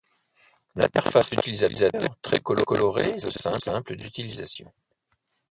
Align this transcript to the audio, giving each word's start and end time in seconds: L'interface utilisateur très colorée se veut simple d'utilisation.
L'interface 0.77 1.31
utilisateur 1.33 2.09
très 2.23 2.39
colorée 2.39 3.19
se 3.19 3.25
veut 3.27 3.59
simple 3.59 3.95
d'utilisation. 3.95 4.73